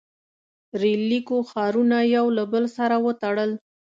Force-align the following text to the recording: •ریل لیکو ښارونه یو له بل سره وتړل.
•ریل 0.81 1.01
لیکو 1.11 1.37
ښارونه 1.49 1.97
یو 2.15 2.25
له 2.37 2.43
بل 2.53 2.65
سره 2.77 2.95
وتړل. 3.05 3.51